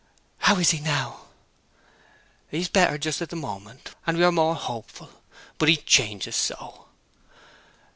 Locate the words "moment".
3.39-3.93